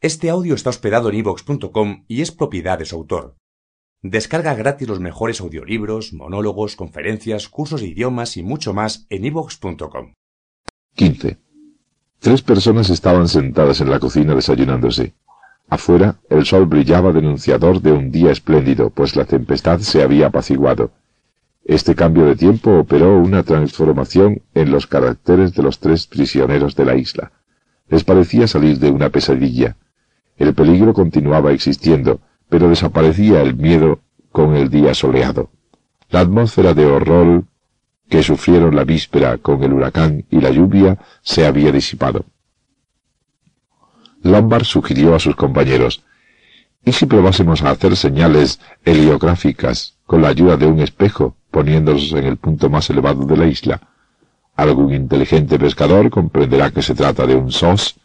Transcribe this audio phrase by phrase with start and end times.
[0.00, 3.34] Este audio está hospedado en ivox.com y es propiedad de su autor.
[4.00, 10.12] Descarga gratis los mejores audiolibros, monólogos, conferencias, cursos de idiomas y mucho más en ivox.com.
[10.94, 11.38] 15.
[12.20, 15.14] Tres personas estaban sentadas en la cocina desayunándose.
[15.68, 20.92] Afuera, el sol brillaba denunciador de un día espléndido, pues la tempestad se había apaciguado.
[21.64, 26.84] Este cambio de tiempo operó una transformación en los caracteres de los tres prisioneros de
[26.84, 27.32] la isla.
[27.88, 29.76] Les parecía salir de una pesadilla.
[30.38, 35.50] El peligro continuaba existiendo, pero desaparecía el miedo con el día soleado.
[36.10, 37.44] La atmósfera de horror
[38.08, 42.24] que sufrieron la víspera con el huracán y la lluvia se había disipado.
[44.22, 46.04] Lombard sugirió a sus compañeros,
[46.84, 52.24] ¿y si probásemos a hacer señales heliográficas con la ayuda de un espejo, poniéndolos en
[52.24, 53.80] el punto más elevado de la isla?
[54.56, 58.00] Algún inteligente pescador comprenderá que se trata de un sos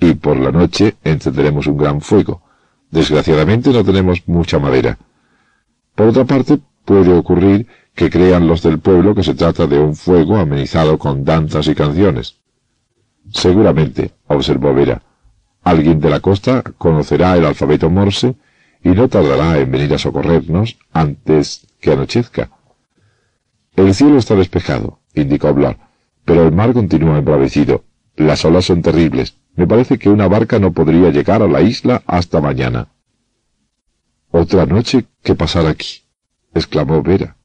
[0.00, 2.42] y por la noche encenderemos un gran fuego.
[2.90, 4.98] Desgraciadamente no tenemos mucha madera.
[5.94, 9.96] Por otra parte, puede ocurrir que crean los del pueblo que se trata de un
[9.96, 12.36] fuego amenizado con danzas y canciones.
[13.32, 15.02] Seguramente, observó Vera,
[15.64, 18.36] alguien de la costa conocerá el alfabeto morse
[18.84, 22.50] y no tardará en venir a socorrernos antes que anochezca.
[23.74, 25.78] El cielo está despejado, indicó Blar,
[26.24, 27.84] pero el mar continúa embravecido.
[28.14, 29.36] Las olas son terribles.
[29.56, 32.88] Me parece que una barca no podría llegar a la isla hasta mañana.
[34.30, 36.02] Otra noche que pasar aquí,
[36.54, 37.36] exclamó Vera.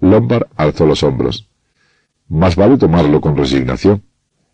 [0.00, 1.48] Lombard alzó los hombros.
[2.28, 4.02] Más vale tomarlo con resignación.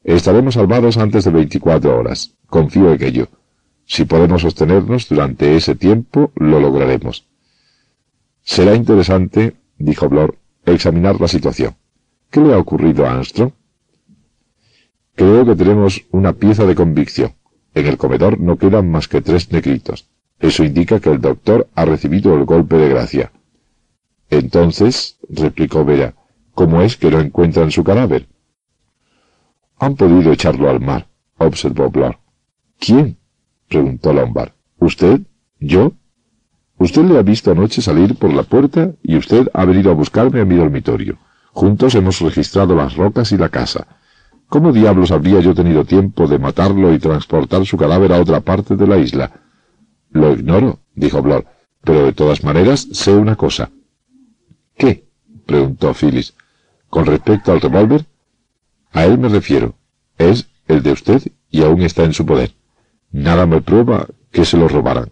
[0.04, 2.34] Estaremos salvados antes de veinticuatro horas.
[2.46, 3.28] Confío en ello.
[3.84, 7.26] Si podemos sostenernos durante ese tiempo, lo lograremos.
[8.42, 11.74] Será interesante, dijo Blor, examinar la situación.
[12.30, 13.52] ¿Qué le ha ocurrido a Armstrong?
[15.16, 17.32] Creo que tenemos una pieza de convicción.
[17.74, 20.08] En el comedor no quedan más que tres negritos.
[20.38, 23.32] Eso indica que el doctor ha recibido el golpe de gracia.
[24.28, 26.14] Entonces, replicó Vera,
[26.52, 28.28] ¿cómo es que no encuentran su cadáver?
[29.78, 31.06] Han podido echarlo al mar,
[31.38, 32.18] observó Blor.
[32.78, 33.16] ¿Quién?
[33.68, 34.52] preguntó Lombard.
[34.78, 35.20] ¿Usted?
[35.58, 35.92] ¿Yo?
[36.78, 40.40] Usted le ha visto anoche salir por la puerta y usted ha venido a buscarme
[40.40, 41.18] a mi dormitorio.
[41.52, 43.86] Juntos hemos registrado las rocas y la casa.
[44.48, 48.76] ¿Cómo diablos habría yo tenido tiempo de matarlo y transportar su cadáver a otra parte
[48.76, 49.40] de la isla?
[50.10, 51.44] Lo ignoro, dijo Blor,
[51.82, 53.70] pero de todas maneras sé una cosa.
[54.76, 55.04] ¿Qué?
[55.46, 56.34] preguntó Phyllis.
[56.88, 58.06] Con respecto al revólver,
[58.92, 59.74] a él me refiero.
[60.16, 62.54] Es el de usted y aún está en su poder.
[63.10, 65.10] Nada me prueba que se lo robaran.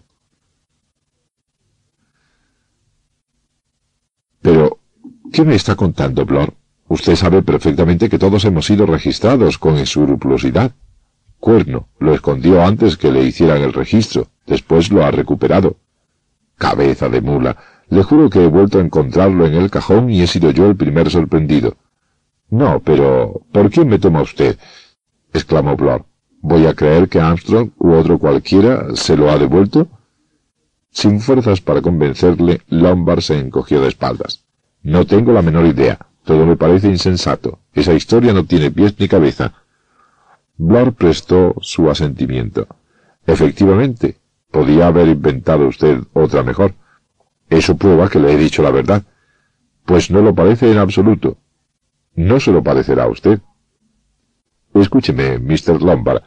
[4.41, 4.79] Pero,
[5.33, 6.53] ¿qué me está contando, Blor?
[6.87, 10.71] Usted sabe perfectamente que todos hemos sido registrados con escrupulosidad.
[11.39, 15.77] Cuerno lo escondió antes que le hicieran el registro, después lo ha recuperado.
[16.57, 17.57] Cabeza de mula.
[17.89, 20.75] Le juro que he vuelto a encontrarlo en el cajón y he sido yo el
[20.75, 21.75] primer sorprendido.
[22.49, 24.57] No, pero ¿por quién me toma usted?
[25.33, 26.05] exclamó Blor.
[26.41, 29.87] ¿Voy a creer que Armstrong u otro cualquiera se lo ha devuelto?
[30.91, 34.45] Sin fuerzas para convencerle, Lombard se encogió de espaldas.
[34.81, 35.97] No tengo la menor idea.
[36.25, 37.59] Todo me parece insensato.
[37.73, 39.53] Esa historia no tiene pies ni cabeza.
[40.57, 42.67] Blor prestó su asentimiento.
[43.27, 44.17] Efectivamente,
[44.51, 46.73] podía haber inventado usted otra mejor.
[47.49, 49.03] Eso prueba que le he dicho la verdad.
[49.85, 51.37] Pues no lo parece en absoluto.
[52.15, 53.39] No se lo parecerá a usted.
[54.73, 55.81] Escúcheme, Mr.
[55.81, 56.23] Lombard.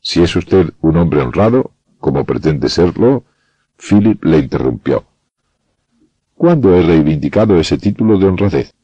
[0.00, 3.24] Si es usted un hombre honrado, como pretende serlo,
[3.76, 5.04] Philip le interrumpió.
[6.34, 8.74] ¿Cuándo he reivindicado ese título de honradez?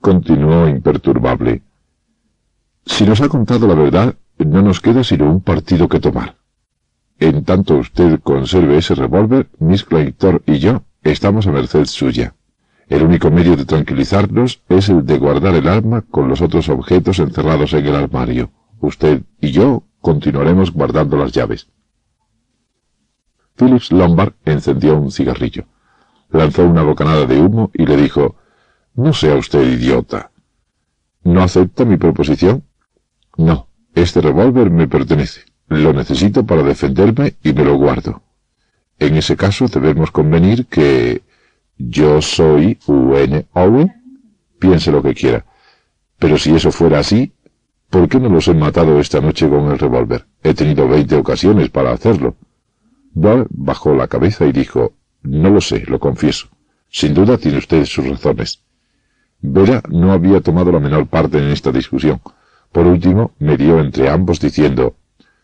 [0.00, 1.62] Continuó imperturbable.
[2.86, 6.36] Si nos ha contado la verdad, no nos queda sino un partido que tomar.
[7.18, 12.36] En tanto usted conserve ese revólver, Miss Claytor y yo estamos a merced suya.
[12.86, 17.18] El único medio de tranquilizarnos es el de guardar el arma con los otros objetos
[17.18, 18.52] encerrados en el armario.
[18.80, 21.68] Usted y yo continuaremos guardando las llaves.
[23.56, 25.64] Phillips Lombard encendió un cigarrillo,
[26.30, 28.36] lanzó una bocanada de humo y le dijo
[28.98, 30.32] no sea usted idiota.
[31.22, 32.64] ¿No acepta mi proposición?
[33.36, 35.42] No, este revólver me pertenece.
[35.68, 38.22] Lo necesito para defenderme y me lo guardo.
[38.98, 41.22] En ese caso debemos convenir que
[41.76, 43.46] yo soy U.N.
[43.52, 43.92] Owen.
[44.58, 45.46] Piense lo que quiera.
[46.18, 47.32] Pero si eso fuera así,
[47.90, 50.26] ¿por qué no los he matado esta noche con el revólver?
[50.42, 52.34] He tenido veinte ocasiones para hacerlo.
[53.12, 56.48] Ball bajó la cabeza y dijo, no lo sé, lo confieso.
[56.88, 58.64] Sin duda tiene usted sus razones.
[59.40, 62.20] Vera no había tomado la menor parte en esta discusión.
[62.72, 64.96] Por último, me dio entre ambos diciendo,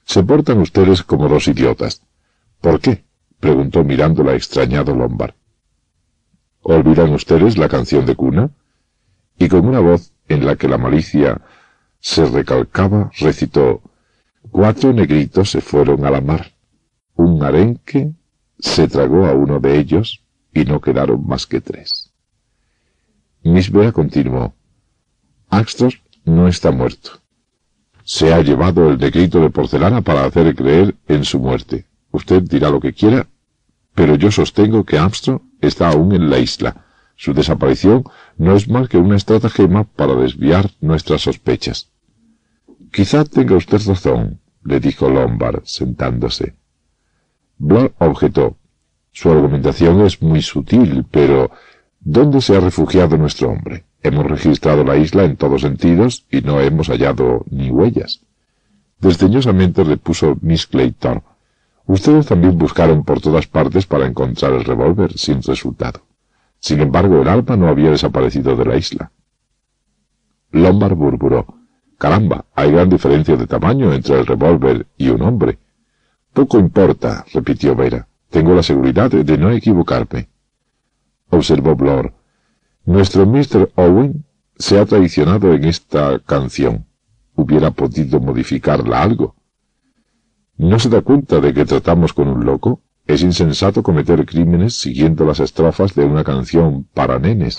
[0.04, 2.02] se portan ustedes como dos idiotas.
[2.60, 3.04] ¿Por qué?
[3.40, 5.34] preguntó mirándola extrañado Lombard.
[6.62, 8.50] ¿Olvidan ustedes la canción de cuna?
[9.38, 11.40] Y con una voz en la que la malicia
[12.00, 13.82] se recalcaba, recitó,
[14.50, 16.52] Cuatro negritos se fueron a la mar.
[17.16, 18.12] Un arenque
[18.58, 22.03] se tragó a uno de ellos y no quedaron más que tres.
[23.44, 24.54] Miss Bea continuó,
[25.50, 25.92] Axtor
[26.24, 27.10] no está muerto.
[28.02, 31.86] Se ha llevado el negrito de porcelana para hacer creer en su muerte.
[32.10, 33.26] Usted dirá lo que quiera,
[33.94, 36.86] pero yo sostengo que Armstrong está aún en la isla.
[37.16, 38.04] Su desaparición
[38.38, 41.92] no es más que una estratagema para desviar nuestras sospechas.
[42.90, 46.56] Quizá tenga usted razón, le dijo Lombard, sentándose.
[47.58, 48.56] Blood objetó.
[49.12, 51.50] Su argumentación es muy sutil, pero
[52.04, 53.84] ¿dónde se ha refugiado nuestro hombre?
[54.02, 58.20] Hemos registrado la isla en todos sentidos y no hemos hallado ni huellas.
[59.00, 61.22] Desdeñosamente repuso Miss Clayton.
[61.86, 66.02] Ustedes también buscaron por todas partes para encontrar el revólver sin resultado.
[66.60, 69.10] Sin embargo, el arma no había desaparecido de la isla.
[70.52, 71.46] Lombard murmuró.
[71.98, 75.58] Caramba, hay gran diferencia de tamaño entre el revólver y un hombre.
[76.32, 78.06] Poco importa, repitió Vera.
[78.30, 80.28] Tengo la seguridad de no equivocarme.
[81.34, 82.12] Observó Blor.
[82.84, 83.72] Nuestro Mr.
[83.74, 84.24] Owen
[84.56, 86.86] se ha traicionado en esta canción.
[87.34, 89.34] Hubiera podido modificarla algo.
[90.56, 92.82] ¿No se da cuenta de que tratamos con un loco?
[93.04, 97.56] Es insensato cometer crímenes siguiendo las estrofas de una canción para nenes.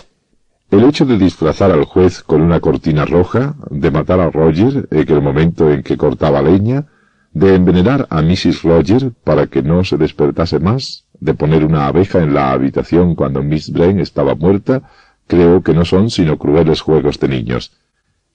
[0.72, 5.12] El hecho de disfrazar al juez con una cortina roja, de matar a Roger en
[5.12, 6.88] el momento en que cortaba leña,
[7.34, 8.64] de envenenar a Mrs.
[8.64, 13.44] Roger para que no se despertase más, de poner una abeja en la habitación cuando
[13.44, 14.90] Miss Brain estaba muerta,
[15.28, 17.78] creo que no son sino crueles juegos de niños.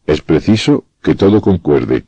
[0.07, 2.05] Es preciso que todo concuerde.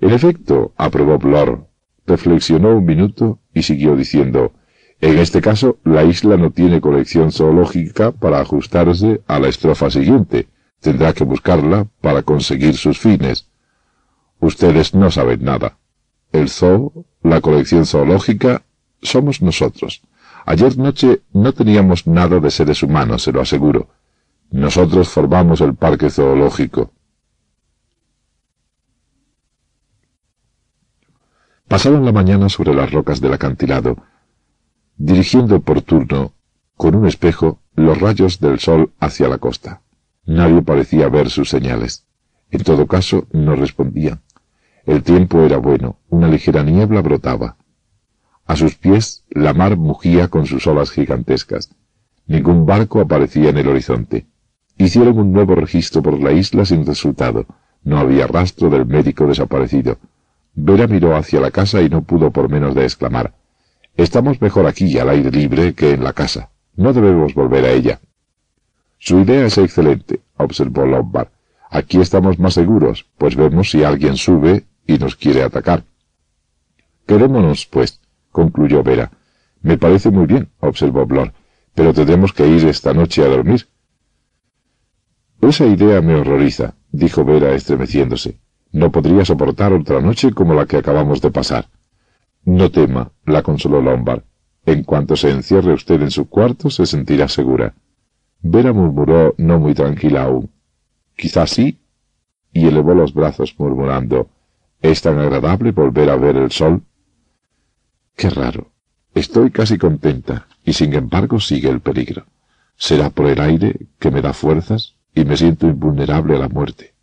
[0.00, 1.68] En efecto, aprobó Blor,
[2.06, 4.52] reflexionó un minuto y siguió diciendo,
[5.00, 10.48] en este caso, la isla no tiene colección zoológica para ajustarse a la estrofa siguiente.
[10.80, 13.48] Tendrá que buscarla para conseguir sus fines.
[14.40, 15.78] Ustedes no saben nada.
[16.32, 18.62] El zoo, la colección zoológica,
[19.04, 20.02] somos nosotros.
[20.46, 23.88] Ayer noche no teníamos nada de seres humanos, se lo aseguro.
[24.50, 26.90] Nosotros formamos el parque zoológico.
[31.68, 33.96] Pasaron la mañana sobre las rocas del acantilado,
[34.96, 36.32] dirigiendo por turno,
[36.76, 39.80] con un espejo, los rayos del sol hacia la costa.
[40.26, 42.06] Nadie parecía ver sus señales.
[42.50, 44.20] En todo caso, no respondían.
[44.84, 47.56] El tiempo era bueno, una ligera niebla brotaba.
[48.46, 51.70] A sus pies la mar mugía con sus olas gigantescas.
[52.26, 54.26] Ningún barco aparecía en el horizonte.
[54.76, 57.46] Hicieron un nuevo registro por la isla sin resultado.
[57.82, 59.98] No había rastro del médico desaparecido.
[60.54, 63.34] Vera miró hacia la casa y no pudo por menos de exclamar
[63.96, 66.50] Estamos mejor aquí al aire libre que en la casa.
[66.74, 68.00] No debemos volver a ella.
[68.98, 71.28] Su idea es excelente, observó Lombard.
[71.70, 75.84] Aquí estamos más seguros, pues vemos si alguien sube y nos quiere atacar.
[77.06, 78.00] Quedémonos, pues,
[78.34, 79.12] concluyó Vera.
[79.62, 81.32] Me parece muy bien, observó Blor,
[81.74, 83.68] pero tendremos que ir esta noche a dormir.
[85.40, 88.40] Esa idea me horroriza, dijo Vera estremeciéndose.
[88.72, 91.68] No podría soportar otra noche como la que acabamos de pasar.
[92.44, 94.24] No tema, la consoló Lombard.
[94.66, 97.74] En cuanto se encierre usted en su cuarto, se sentirá segura.
[98.42, 100.50] Vera murmuró no muy tranquila aún.
[101.16, 101.78] Quizás sí,
[102.52, 104.28] y elevó los brazos murmurando,
[104.82, 106.82] ¿es tan agradable volver a ver el sol?
[108.16, 108.72] Qué raro.
[109.14, 112.26] Estoy casi contenta, y sin embargo sigue el peligro.
[112.76, 116.94] Será por el aire que me da fuerzas y me siento invulnerable a la muerte.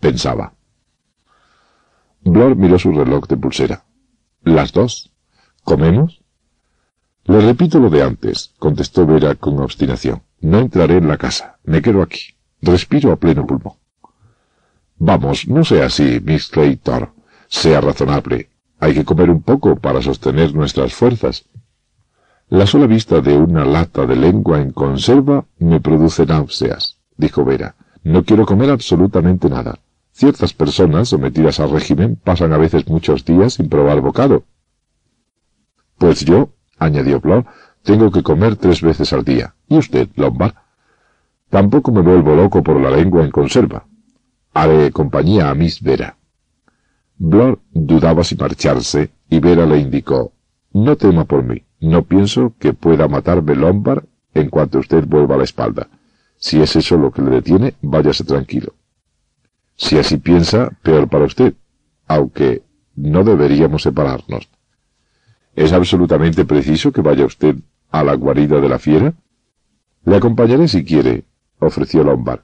[0.00, 0.54] Pensaba.
[2.22, 3.84] Blor miró su reloj de pulsera.
[4.42, 5.12] Las dos.
[5.64, 6.22] ¿Comemos?
[7.24, 10.22] Le repito lo de antes, contestó Vera con obstinación.
[10.40, 11.58] No entraré en la casa.
[11.64, 12.34] Me quedo aquí.
[12.60, 13.74] Respiro a pleno pulmón.
[14.96, 17.12] Vamos, no sea así, Miss Claytor.
[17.48, 18.51] Sea razonable.
[18.82, 21.44] Hay que comer un poco para sostener nuestras fuerzas.
[22.48, 27.76] La sola vista de una lata de lengua en conserva me produce náuseas, dijo Vera.
[28.02, 29.78] No quiero comer absolutamente nada.
[30.10, 34.42] Ciertas personas sometidas al régimen pasan a veces muchos días sin probar bocado.
[35.96, 37.44] Pues yo, añadió Blor,
[37.84, 39.54] tengo que comer tres veces al día.
[39.68, 40.54] ¿Y usted, Lombard?
[41.50, 43.86] Tampoco me vuelvo loco por la lengua en conserva.
[44.52, 46.16] Haré compañía a Miss Vera.
[47.24, 50.32] Blor dudaba si marcharse y Vera le indicó,
[50.72, 55.38] no tema por mí, no pienso que pueda matarme Lombard en cuanto usted vuelva a
[55.38, 55.88] la espalda.
[56.36, 58.74] Si es eso lo que le detiene, váyase tranquilo.
[59.76, 61.54] Si así piensa, peor para usted,
[62.08, 62.62] aunque
[62.96, 64.48] no deberíamos separarnos.
[65.54, 67.54] ¿Es absolutamente preciso que vaya usted
[67.92, 69.14] a la guarida de la fiera?
[70.04, 71.22] Le acompañaré si quiere,
[71.60, 72.40] ofreció Lombard.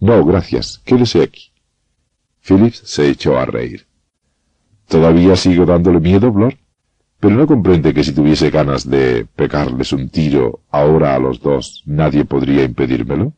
[0.00, 1.50] No, gracias, quédese aquí.
[2.42, 3.87] Phillips se echó a reír.
[4.88, 6.54] ¿Todavía sigo dándole miedo, Blor?
[7.20, 11.82] Pero no comprende que si tuviese ganas de pegarles un tiro ahora a los dos,
[11.84, 13.32] nadie podría impedírmelo.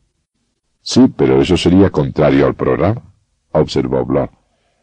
[0.80, 3.02] Sí, pero eso sería contrario al programa,
[3.50, 4.30] observó Blor.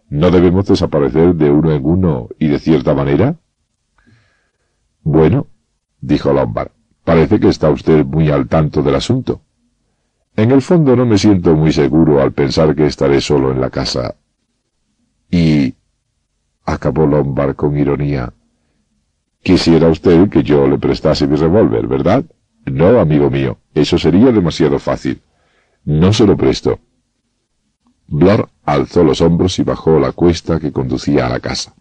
[0.10, 3.36] ¿No debemos desaparecer de uno en uno y de cierta manera?
[5.04, 5.48] Bueno,
[6.02, 6.72] dijo Lombard,
[7.04, 9.42] parece que está usted muy al tanto del asunto.
[10.36, 13.70] En el fondo no me siento muy seguro al pensar que estaré solo en la
[13.70, 14.16] casa.
[15.32, 15.67] Y...
[16.68, 18.34] acabó Lombard con ironía.
[19.42, 22.26] Quisiera usted que yo le prestase mi revólver, ¿verdad?
[22.66, 25.22] No, amigo mío, eso sería demasiado fácil.
[25.86, 26.80] No se lo presto.
[28.08, 31.74] Blor alzó los hombros y bajó la cuesta que conducía a la casa.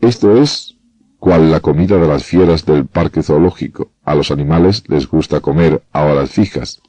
[0.00, 0.76] Esto es
[1.18, 3.90] cual la comida de las fieras del parque zoológico.
[4.04, 6.80] A los animales les gusta comer a horas fijas.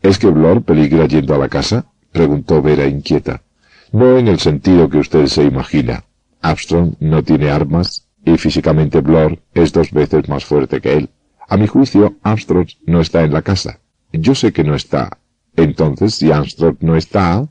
[0.00, 1.91] ¿Es que Blor peligra yendo a la casa?
[2.12, 3.42] Preguntó Vera inquieta.
[3.90, 6.04] No en el sentido que usted se imagina.
[6.40, 11.10] Armstrong no tiene armas y físicamente Blor es dos veces más fuerte que él.
[11.48, 13.80] A mi juicio, Armstrong no está en la casa.
[14.12, 15.18] Yo sé que no está.
[15.56, 17.48] Entonces, si Armstrong no está...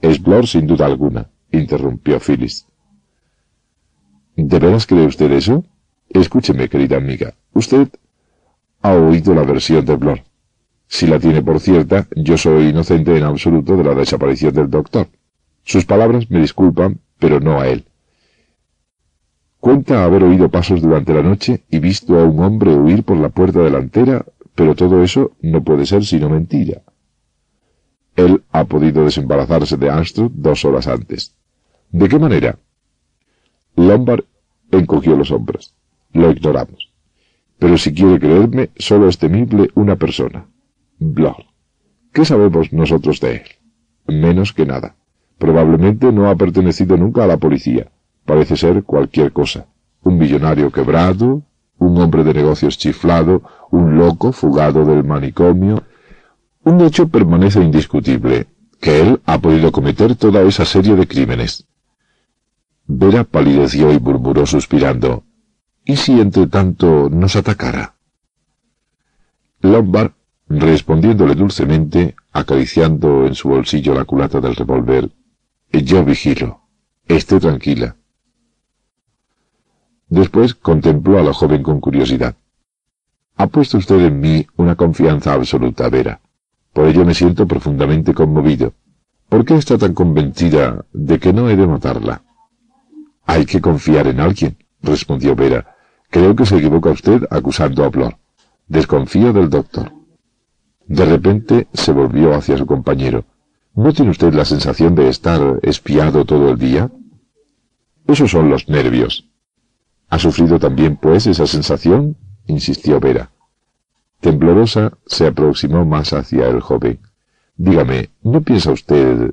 [0.00, 2.66] Es Blor sin duda alguna, interrumpió Phyllis.
[4.34, 5.64] ¿De veras cree usted eso?
[6.08, 7.34] Escúcheme, querida amiga.
[7.52, 7.88] Usted
[8.82, 10.22] ha oído la versión de Blor.
[10.92, 15.08] Si la tiene por cierta, yo soy inocente en absoluto de la desaparición del doctor.
[15.64, 17.86] Sus palabras me disculpan, pero no a él.
[19.58, 23.30] Cuenta haber oído pasos durante la noche y visto a un hombre huir por la
[23.30, 26.82] puerta delantera, pero todo eso no puede ser sino mentira.
[28.14, 31.34] Él ha podido desembarazarse de Armstrong dos horas antes.
[31.90, 32.58] ¿De qué manera?
[33.76, 34.24] Lombard
[34.70, 35.74] encogió los hombros.
[36.12, 36.92] Lo ignoramos.
[37.58, 40.51] Pero si quiere creerme, solo es temible una persona.
[41.02, 41.46] Blor.
[42.12, 43.42] ¿Qué sabemos nosotros de él?
[44.06, 44.96] Menos que nada.
[45.38, 47.90] Probablemente no ha pertenecido nunca a la policía.
[48.24, 49.66] Parece ser cualquier cosa.
[50.02, 51.42] Un millonario quebrado,
[51.78, 55.82] un hombre de negocios chiflado, un loco fugado del manicomio.
[56.64, 58.46] Un hecho permanece indiscutible,
[58.80, 61.66] que él ha podido cometer toda esa serie de crímenes.
[62.86, 65.24] Vera palideció y murmuró suspirando.
[65.84, 67.96] ¿Y si entre tanto nos atacara?
[69.60, 70.12] Lombard,
[70.60, 75.10] respondiéndole dulcemente, acariciando en su bolsillo la culata del revólver,
[75.72, 76.60] yo vigilo.
[77.06, 77.96] Esté tranquila.
[80.08, 82.34] Después contempló a la joven con curiosidad.
[83.36, 86.20] Ha puesto usted en mí una confianza absoluta, Vera.
[86.72, 88.74] Por ello me siento profundamente conmovido.
[89.28, 92.22] ¿Por qué está tan convencida de que no he de matarla?
[93.24, 95.76] Hay que confiar en alguien, respondió Vera.
[96.10, 98.16] Creo que se equivoca usted acusando a Blor.
[98.68, 100.01] Desconfío del doctor.
[100.86, 103.24] De repente se volvió hacia su compañero.
[103.74, 106.90] ¿No tiene usted la sensación de estar espiado todo el día?
[108.06, 109.28] Esos son los nervios.
[110.08, 112.16] ¿Ha sufrido también, pues, esa sensación?
[112.46, 113.30] insistió Vera.
[114.20, 117.00] Temblorosa se aproximó más hacia el joven.
[117.56, 119.32] Dígame, ¿no piensa usted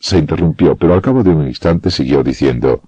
[0.00, 2.82] se interrumpió, pero al cabo de un instante siguió diciendo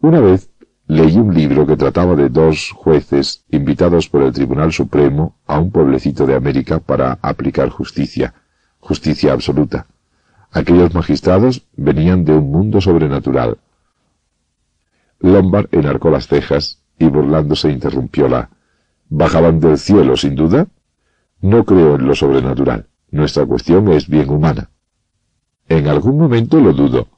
[0.00, 0.50] Una vez
[0.88, 5.70] leí un libro que trataba de dos jueces invitados por el Tribunal Supremo a un
[5.70, 8.32] pueblecito de América para aplicar justicia,
[8.80, 9.86] justicia absoluta.
[10.50, 13.58] Aquellos magistrados venían de un mundo sobrenatural.
[15.20, 18.48] Lombard enarcó las cejas y burlándose interrumpióla.
[19.10, 20.68] ¿Bajaban del cielo, sin duda?
[21.42, 22.86] No creo en lo sobrenatural.
[23.10, 24.70] Nuestra cuestión es bien humana.
[25.68, 27.08] En algún momento lo dudo.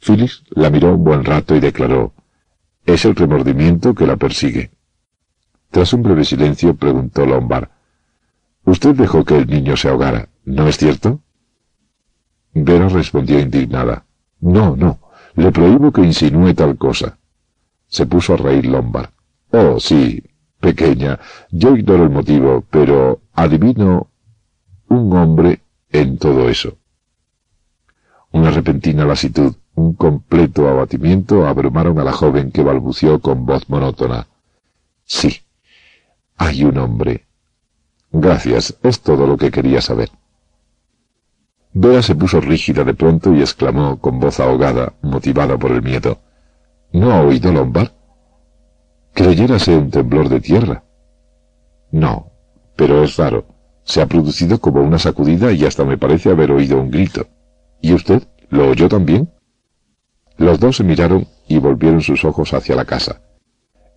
[0.00, 2.14] Phyllis la miró un buen rato y declaró,
[2.88, 4.70] es el remordimiento que la persigue.
[5.70, 7.68] Tras un breve silencio preguntó Lombard,
[8.64, 11.20] Usted dejó que el niño se ahogara, ¿no es cierto?
[12.54, 14.06] Vera respondió indignada,
[14.40, 15.00] No, no,
[15.36, 17.18] le prohíbo que insinúe tal cosa.
[17.88, 19.10] Se puso a reír Lombard.
[19.50, 20.22] Oh, sí,
[20.58, 21.18] pequeña,
[21.50, 24.10] yo ignoro el motivo, pero adivino
[24.88, 26.78] un hombre en todo eso.
[28.32, 34.26] Una repentina lasitud, un completo abatimiento abrumaron a la joven que balbució con voz monótona.
[35.04, 35.40] Sí,
[36.36, 37.26] hay un hombre.
[38.10, 40.10] Gracias, es todo lo que quería saber.
[41.72, 46.18] Vera se puso rígida de pronto y exclamó con voz ahogada, motivada por el miedo.
[46.92, 47.92] ¿No ha oído Lombard?
[49.14, 50.82] Creyérase un temblor de tierra.
[51.92, 52.32] No,
[52.74, 53.46] pero es raro.
[53.84, 57.26] Se ha producido como una sacudida y hasta me parece haber oído un grito.
[57.80, 58.22] ¿Y usted?
[58.50, 59.30] ¿Lo oyó también?
[60.38, 63.20] Los dos se miraron y volvieron sus ojos hacia la casa.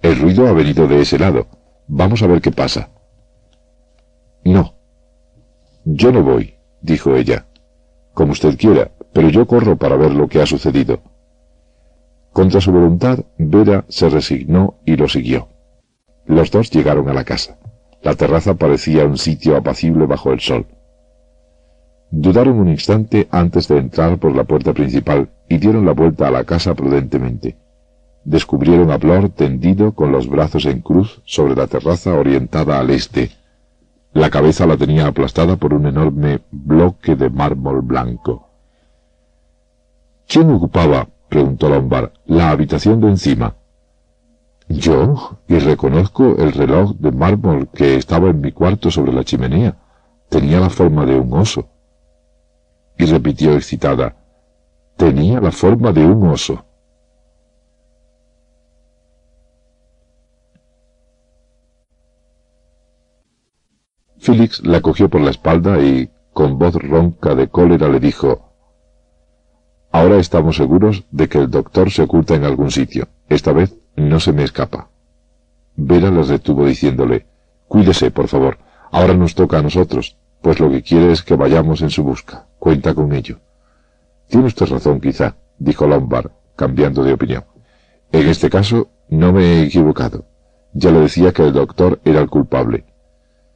[0.02, 1.46] El ruido ha venido de ese lado.
[1.88, 2.90] Vamos a ver qué pasa.
[4.44, 4.74] No.
[5.86, 7.46] Yo no voy, dijo ella.
[8.14, 11.02] Como usted quiera, pero yo corro para ver lo que ha sucedido.
[12.34, 15.48] Contra su voluntad, Vera se resignó y lo siguió.
[16.26, 17.60] Los dos llegaron a la casa.
[18.02, 20.66] La terraza parecía un sitio apacible bajo el sol.
[22.10, 26.32] Dudaron un instante antes de entrar por la puerta principal y dieron la vuelta a
[26.32, 27.58] la casa prudentemente.
[28.24, 33.32] Descubrieron a Blor tendido con los brazos en cruz sobre la terraza orientada al este.
[34.14, 38.48] La cabeza la tenía aplastada por un enorme bloque de mármol blanco.
[40.26, 43.56] ¿Quién ocupaba, preguntó Lombard, la habitación de encima?
[44.70, 49.76] Yo, y reconozco el reloj de mármol que estaba en mi cuarto sobre la chimenea.
[50.30, 51.68] Tenía la forma de un oso.
[52.98, 54.21] Y repitió excitada,
[54.98, 56.66] tenía la forma de un oso.
[64.20, 68.52] Félix la cogió por la espalda y, con voz ronca de cólera, le dijo,
[69.92, 73.08] Ahora estamos seguros de que el doctor se oculta en algún sitio.
[73.28, 74.90] Esta vez no se me escapa.
[75.76, 77.26] Vera les retuvo diciéndole,
[77.68, 78.58] Cuídese, por favor.
[78.92, 82.46] Ahora nos toca a nosotros, pues lo que quiere es que vayamos en su busca.
[82.60, 83.40] Cuenta con ello.
[84.32, 87.44] Tiene usted razón, quizá, dijo Lombard, cambiando de opinión.
[88.14, 90.24] En este caso, no me he equivocado.
[90.72, 92.86] Ya le decía que el doctor era el culpable.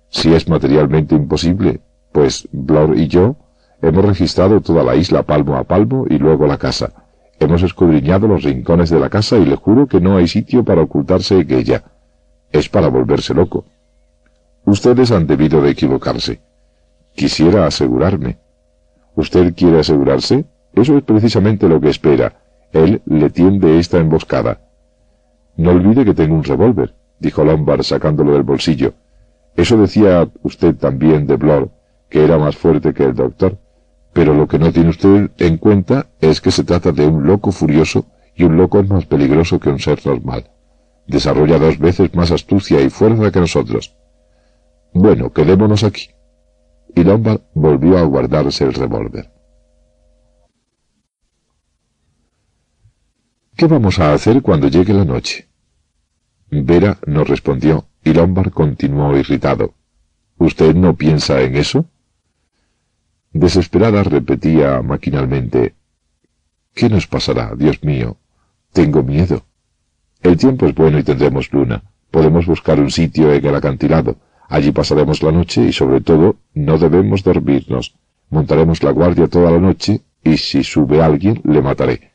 [0.10, 1.80] Si es materialmente imposible,
[2.12, 3.38] pues Blor y yo
[3.82, 6.92] hemos registrado toda la isla palmo a palmo y luego la casa.
[7.40, 10.82] Hemos escudriñado los rincones de la casa y le juro que no hay sitio para
[10.82, 11.86] ocultarse en ella.
[12.52, 13.64] Es para volverse loco.
[14.66, 16.42] Ustedes han debido de equivocarse.
[17.16, 18.40] Quisiera asegurarme.
[19.16, 20.46] ¿Usted quiere asegurarse?
[20.76, 22.34] Eso es precisamente lo que espera.
[22.74, 24.60] Él le tiende esta emboscada.
[25.56, 28.94] No olvide que tengo un revólver, dijo Lombard sacándolo del bolsillo.
[29.56, 31.70] Eso decía usted también de Blor,
[32.10, 33.58] que era más fuerte que el doctor,
[34.12, 37.52] pero lo que no tiene usted en cuenta es que se trata de un loco
[37.54, 40.46] furioso y un loco es más peligroso que un ser normal.
[41.08, 43.96] Desarrolla dos veces más astucia y fuerza que nosotros.
[44.94, 46.10] Bueno, quedémonos aquí.
[46.94, 49.35] Y Lombard volvió a guardarse el revólver.
[53.56, 55.48] ¿Qué vamos a hacer cuando llegue la noche?
[56.50, 59.74] Vera no respondió y Lombard continuó irritado.
[60.38, 61.86] ¿Usted no piensa en eso?
[63.32, 65.76] Desesperada repetía maquinalmente,
[66.74, 68.18] ¿Qué nos pasará, Dios mío?
[68.74, 69.46] Tengo miedo.
[70.22, 71.84] El tiempo es bueno y tendremos luna.
[72.12, 74.18] Podemos buscar un sitio en el acantilado.
[74.50, 77.96] Allí pasaremos la noche y sobre todo no debemos dormirnos.
[78.30, 82.15] Montaremos la guardia toda la noche y si sube alguien le mataré.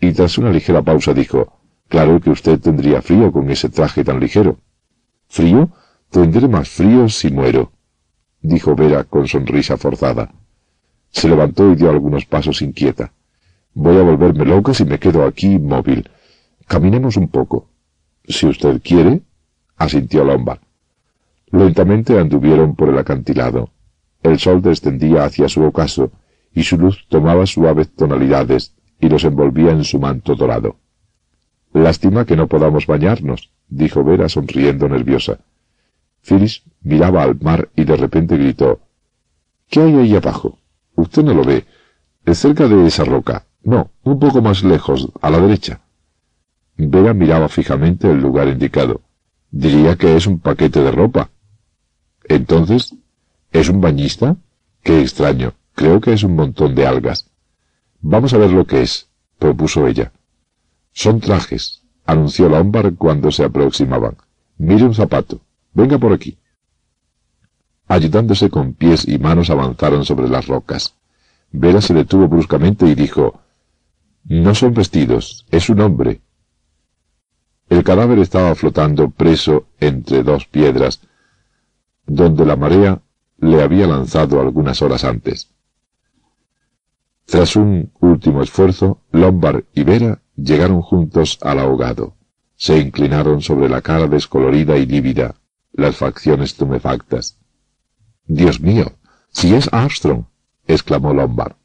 [0.00, 1.58] Y tras una ligera pausa dijo,
[1.88, 4.58] Claro que usted tendría frío con ese traje tan ligero.
[5.28, 5.70] ¿Frío?
[6.10, 7.72] Tendré más frío si muero,
[8.40, 10.32] dijo Vera con sonrisa forzada.
[11.10, 13.12] Se levantó y dio algunos pasos inquieta.
[13.74, 16.08] Voy a volverme loca si me quedo aquí inmóvil.
[16.66, 17.68] Caminemos un poco.
[18.26, 19.22] Si usted quiere,
[19.76, 20.60] asintió Lombard.
[21.50, 23.70] Lentamente anduvieron por el acantilado.
[24.22, 26.10] El sol descendía hacia su ocaso,
[26.52, 30.76] y su luz tomaba suaves tonalidades y los envolvía en su manto dorado.
[31.72, 35.38] Lástima que no podamos bañarnos, dijo Vera sonriendo nerviosa.
[36.22, 38.80] Phyllis miraba al mar y de repente gritó
[39.68, 40.58] ¿Qué hay ahí abajo?
[40.96, 41.66] Usted no lo ve.
[42.24, 43.44] Es cerca de esa roca.
[43.62, 45.80] No, un poco más lejos, a la derecha.
[46.76, 49.02] Vera miraba fijamente el lugar indicado.
[49.50, 51.30] Diría que es un paquete de ropa.
[52.24, 52.94] Entonces,
[53.52, 54.36] ¿es un bañista?
[54.82, 55.52] Qué extraño.
[55.74, 57.27] Creo que es un montón de algas.
[58.00, 59.08] Vamos a ver lo que es,
[59.38, 60.12] propuso ella.
[60.92, 64.16] Son trajes, anunció Lombard cuando se aproximaban.
[64.56, 65.40] Mire un zapato.
[65.72, 66.38] Venga por aquí.
[67.86, 70.94] Ayudándose con pies y manos avanzaron sobre las rocas.
[71.50, 73.40] Vera se detuvo bruscamente y dijo,
[74.24, 76.20] No son vestidos, es un hombre.
[77.68, 81.00] El cadáver estaba flotando preso entre dos piedras,
[82.06, 83.00] donde la marea
[83.38, 85.50] le había lanzado algunas horas antes.
[87.28, 92.16] Tras un último esfuerzo, Lombard y Vera llegaron juntos al ahogado.
[92.56, 95.34] Se inclinaron sobre la cara descolorida y lívida,
[95.72, 97.38] las facciones tumefactas.
[98.24, 98.92] Dios mío,
[99.30, 100.24] si es Armstrong,
[100.66, 101.56] exclamó Lombard.